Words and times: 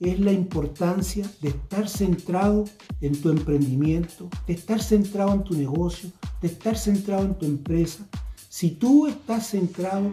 es 0.00 0.20
la 0.20 0.32
importancia 0.32 1.28
de 1.40 1.50
estar 1.50 1.88
centrado 1.88 2.64
en 3.00 3.20
tu 3.20 3.30
emprendimiento, 3.30 4.28
de 4.46 4.54
estar 4.54 4.82
centrado 4.82 5.32
en 5.32 5.44
tu 5.44 5.54
negocio, 5.54 6.10
de 6.40 6.48
estar 6.48 6.76
centrado 6.76 7.24
en 7.24 7.34
tu 7.34 7.46
empresa. 7.46 8.06
Si 8.48 8.70
tú 8.70 9.06
estás 9.06 9.48
centrado, 9.48 10.12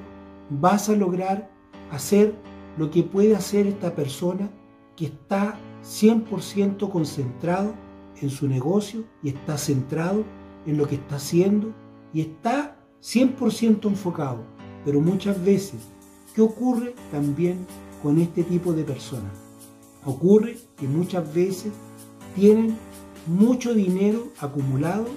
vas 0.50 0.90
a 0.90 0.96
lograr 0.96 1.50
hacer 1.92 2.36
lo 2.78 2.90
que 2.90 3.04
puede 3.04 3.36
hacer 3.36 3.68
esta 3.68 3.96
persona 3.96 4.50
que 4.96 5.06
está 5.06 5.60
100% 5.84 6.90
concentrado 6.90 7.74
en 8.22 8.30
su 8.30 8.48
negocio 8.48 9.04
y 9.24 9.30
está 9.30 9.58
centrado 9.58 10.24
en 10.66 10.78
lo 10.78 10.88
que 10.88 10.96
está 10.96 11.16
haciendo 11.16 11.74
y 12.14 12.22
está 12.22 12.78
100% 13.02 13.86
enfocado. 13.88 14.44
Pero 14.86 15.02
muchas 15.02 15.44
veces, 15.44 15.82
¿qué 16.36 16.42
ocurre 16.42 16.94
también 17.12 17.66
con 18.02 18.20
este 18.20 18.44
tipo 18.44 18.74
de 18.74 18.84
personas? 18.84 19.51
Ocurre 20.06 20.58
que 20.78 20.88
muchas 20.88 21.34
veces 21.34 21.72
tienen 22.36 22.78
mucho 23.28 23.74
dinero 23.74 24.30
acumulado 24.40 25.08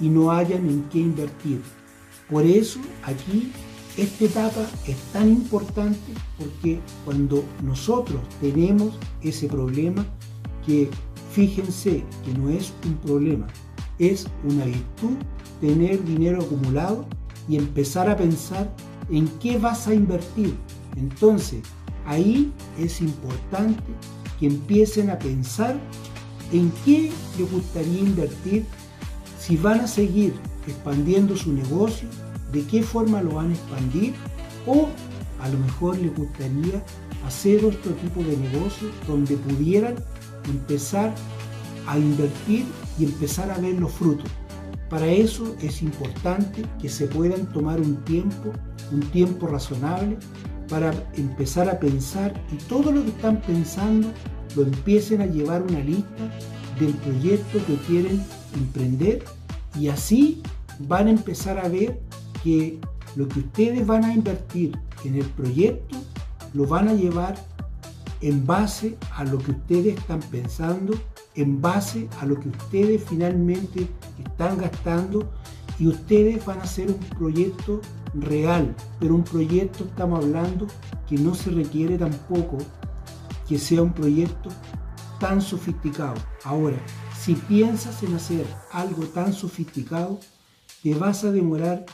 y 0.00 0.08
no 0.08 0.30
hayan 0.30 0.68
en 0.68 0.82
qué 0.90 0.98
invertir. 0.98 1.62
Por 2.28 2.44
eso 2.44 2.80
aquí 3.04 3.52
esta 3.96 4.24
etapa 4.24 4.66
es 4.86 4.96
tan 5.12 5.28
importante 5.28 6.12
porque 6.38 6.80
cuando 7.04 7.44
nosotros 7.62 8.20
tenemos 8.40 8.98
ese 9.22 9.46
problema, 9.46 10.04
que 10.66 10.90
fíjense 11.30 12.02
que 12.24 12.34
no 12.34 12.50
es 12.50 12.72
un 12.84 12.96
problema, 12.98 13.46
es 13.98 14.26
una 14.44 14.64
virtud 14.64 15.16
tener 15.60 16.04
dinero 16.04 16.42
acumulado 16.42 17.06
y 17.48 17.56
empezar 17.56 18.10
a 18.10 18.16
pensar 18.16 18.74
en 19.10 19.28
qué 19.38 19.58
vas 19.58 19.86
a 19.86 19.94
invertir. 19.94 20.54
Entonces, 20.96 21.62
ahí 22.04 22.52
es 22.78 23.00
importante 23.00 23.82
que 24.44 24.48
empiecen 24.48 25.08
a 25.08 25.18
pensar 25.18 25.74
en 26.52 26.70
qué 26.84 27.10
les 27.38 27.50
gustaría 27.50 28.00
invertir, 28.00 28.66
si 29.38 29.56
van 29.56 29.80
a 29.80 29.86
seguir 29.86 30.34
expandiendo 30.66 31.34
su 31.34 31.50
negocio, 31.50 32.06
de 32.52 32.62
qué 32.66 32.82
forma 32.82 33.22
lo 33.22 33.36
van 33.36 33.50
a 33.50 33.54
expandir 33.54 34.12
o 34.66 34.88
a 35.40 35.48
lo 35.48 35.58
mejor 35.60 35.96
les 35.98 36.14
gustaría 36.14 36.84
hacer 37.26 37.64
otro 37.64 37.92
tipo 37.92 38.22
de 38.22 38.36
negocio 38.36 38.90
donde 39.06 39.34
pudieran 39.36 39.94
empezar 40.44 41.14
a 41.86 41.98
invertir 41.98 42.66
y 42.98 43.04
empezar 43.04 43.50
a 43.50 43.56
ver 43.56 43.80
los 43.80 43.92
frutos. 43.92 44.30
Para 44.90 45.06
eso 45.06 45.56
es 45.62 45.80
importante 45.80 46.62
que 46.82 46.90
se 46.90 47.06
puedan 47.06 47.50
tomar 47.50 47.80
un 47.80 47.96
tiempo, 48.04 48.52
un 48.92 49.00
tiempo 49.10 49.46
razonable, 49.46 50.18
para 50.68 50.92
empezar 51.14 51.68
a 51.70 51.78
pensar 51.78 52.34
y 52.52 52.56
todo 52.64 52.92
lo 52.92 53.02
que 53.02 53.10
están 53.10 53.40
pensando 53.42 54.08
lo 54.56 54.62
empiecen 54.62 55.20
a 55.20 55.26
llevar 55.26 55.62
una 55.62 55.80
lista 55.80 56.30
del 56.78 56.94
proyecto 56.94 57.58
que 57.66 57.76
quieren 57.86 58.22
emprender 58.54 59.24
y 59.78 59.88
así 59.88 60.42
van 60.80 61.08
a 61.08 61.10
empezar 61.10 61.58
a 61.58 61.68
ver 61.68 62.00
que 62.42 62.78
lo 63.16 63.28
que 63.28 63.40
ustedes 63.40 63.86
van 63.86 64.04
a 64.04 64.14
invertir 64.14 64.76
en 65.04 65.16
el 65.16 65.24
proyecto 65.26 65.96
lo 66.52 66.66
van 66.66 66.88
a 66.88 66.94
llevar 66.94 67.34
en 68.20 68.46
base 68.46 68.96
a 69.12 69.24
lo 69.24 69.38
que 69.38 69.50
ustedes 69.50 69.98
están 69.98 70.20
pensando, 70.20 70.94
en 71.34 71.60
base 71.60 72.08
a 72.20 72.26
lo 72.26 72.38
que 72.38 72.48
ustedes 72.48 73.04
finalmente 73.04 73.86
están 74.24 74.58
gastando 74.58 75.30
y 75.78 75.88
ustedes 75.88 76.44
van 76.46 76.60
a 76.60 76.62
hacer 76.62 76.88
un 76.88 77.00
proyecto 77.18 77.80
real, 78.14 78.74
pero 79.00 79.14
un 79.14 79.24
proyecto 79.24 79.84
estamos 79.84 80.24
hablando 80.24 80.66
que 81.08 81.16
no 81.16 81.34
se 81.34 81.50
requiere 81.50 81.98
tampoco 81.98 82.58
que 83.48 83.58
sea 83.58 83.82
un 83.82 83.92
proyecto 83.92 84.50
tan 85.20 85.40
sofisticado. 85.40 86.14
Ahora, 86.44 86.78
si 87.18 87.34
piensas 87.34 88.02
en 88.02 88.14
hacer 88.14 88.46
algo 88.72 89.04
tan 89.04 89.32
sofisticado, 89.32 90.20
te 90.82 90.94
vas 90.94 91.24
a 91.24 91.32
demorar 91.32 91.86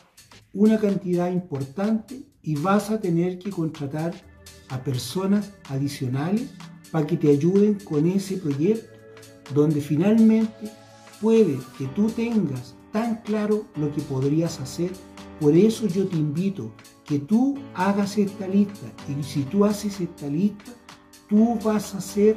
una 0.52 0.78
cantidad 0.78 1.30
importante 1.30 2.22
y 2.42 2.56
vas 2.56 2.90
a 2.90 3.00
tener 3.00 3.38
que 3.38 3.50
contratar 3.50 4.12
a 4.68 4.82
personas 4.82 5.52
adicionales 5.68 6.50
para 6.90 7.06
que 7.06 7.16
te 7.16 7.30
ayuden 7.30 7.74
con 7.74 8.06
ese 8.06 8.36
proyecto, 8.36 8.88
donde 9.54 9.80
finalmente 9.80 10.72
puede 11.20 11.58
que 11.78 11.86
tú 11.88 12.08
tengas 12.08 12.74
tan 12.92 13.22
claro 13.22 13.66
lo 13.76 13.92
que 13.92 14.00
podrías 14.02 14.58
hacer. 14.60 14.90
Por 15.38 15.56
eso 15.56 15.86
yo 15.86 16.06
te 16.06 16.16
invito 16.16 16.72
que 17.04 17.18
tú 17.18 17.58
hagas 17.74 18.18
esta 18.18 18.46
lista 18.46 18.86
y 19.08 19.22
si 19.22 19.42
tú 19.42 19.64
haces 19.64 20.00
esta 20.00 20.26
lista, 20.26 20.72
tú 21.30 21.56
vas 21.64 21.94
a 21.94 21.98
hacer 21.98 22.36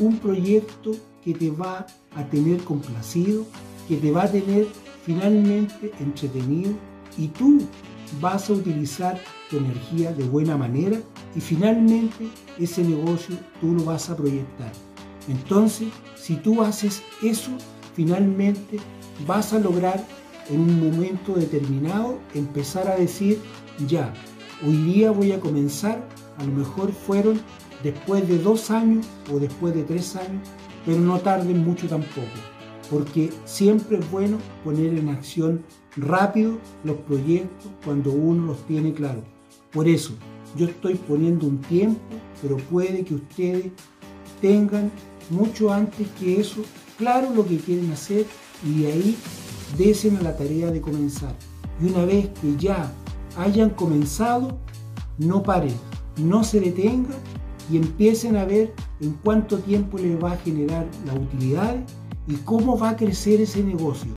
un 0.00 0.18
proyecto 0.18 0.92
que 1.22 1.34
te 1.34 1.50
va 1.50 1.86
a 2.16 2.24
tener 2.24 2.64
complacido, 2.64 3.46
que 3.86 3.98
te 3.98 4.10
va 4.10 4.24
a 4.24 4.32
tener 4.32 4.66
finalmente 5.04 5.92
entretenido 6.00 6.72
y 7.18 7.28
tú 7.28 7.58
vas 8.20 8.48
a 8.48 8.54
utilizar 8.54 9.20
tu 9.50 9.58
energía 9.58 10.12
de 10.12 10.24
buena 10.24 10.56
manera 10.56 10.98
y 11.36 11.40
finalmente 11.40 12.28
ese 12.58 12.82
negocio 12.82 13.36
tú 13.60 13.74
lo 13.74 13.84
vas 13.84 14.08
a 14.10 14.16
proyectar. 14.16 14.72
Entonces, 15.28 15.88
si 16.16 16.36
tú 16.36 16.62
haces 16.62 17.02
eso, 17.22 17.50
finalmente 17.94 18.78
vas 19.26 19.52
a 19.52 19.58
lograr 19.58 20.04
en 20.50 20.60
un 20.60 20.90
momento 20.90 21.34
determinado 21.34 22.18
empezar 22.34 22.88
a 22.88 22.96
decir, 22.96 23.40
ya, 23.86 24.12
hoy 24.66 24.76
día 24.76 25.10
voy 25.10 25.32
a 25.32 25.40
comenzar, 25.40 26.06
a 26.38 26.44
lo 26.44 26.52
mejor 26.52 26.92
fueron 26.92 27.40
después 27.84 28.26
de 28.26 28.38
dos 28.38 28.70
años 28.70 29.06
o 29.32 29.38
después 29.38 29.74
de 29.74 29.84
tres 29.84 30.16
años, 30.16 30.48
pero 30.84 30.98
no 30.98 31.20
tarden 31.20 31.64
mucho 31.64 31.86
tampoco, 31.86 32.26
porque 32.90 33.30
siempre 33.44 33.98
es 33.98 34.10
bueno 34.10 34.38
poner 34.64 34.98
en 34.98 35.10
acción 35.10 35.62
rápido 35.96 36.58
los 36.82 36.96
proyectos 36.96 37.70
cuando 37.84 38.10
uno 38.10 38.46
los 38.46 38.66
tiene 38.66 38.92
claros. 38.92 39.22
Por 39.70 39.86
eso, 39.86 40.14
yo 40.56 40.66
estoy 40.66 40.94
poniendo 40.94 41.46
un 41.46 41.60
tiempo, 41.60 42.00
pero 42.40 42.56
puede 42.56 43.04
que 43.04 43.14
ustedes 43.14 43.70
tengan 44.40 44.90
mucho 45.30 45.72
antes 45.72 46.08
que 46.18 46.40
eso 46.40 46.62
claro 46.96 47.30
lo 47.34 47.46
que 47.46 47.58
quieren 47.58 47.90
hacer 47.92 48.26
y 48.64 48.82
de 48.82 48.92
ahí 48.92 49.16
desen 49.76 50.16
a 50.16 50.22
la 50.22 50.36
tarea 50.36 50.70
de 50.70 50.80
comenzar. 50.80 51.34
Y 51.82 51.86
una 51.86 52.04
vez 52.04 52.28
que 52.40 52.56
ya 52.56 52.92
hayan 53.36 53.70
comenzado, 53.70 54.58
no 55.18 55.42
paren, 55.42 55.74
no 56.16 56.44
se 56.44 56.60
detengan 56.60 57.16
y 57.70 57.76
empiecen 57.76 58.36
a 58.36 58.44
ver 58.44 58.72
en 59.00 59.12
cuánto 59.22 59.58
tiempo 59.58 59.98
les 59.98 60.22
va 60.22 60.32
a 60.32 60.36
generar 60.36 60.86
la 61.06 61.14
utilidad 61.14 61.76
y 62.26 62.34
cómo 62.36 62.78
va 62.78 62.90
a 62.90 62.96
crecer 62.96 63.40
ese 63.40 63.62
negocio. 63.62 64.10